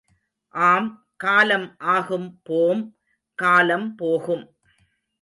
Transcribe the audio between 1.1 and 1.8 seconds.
காலம்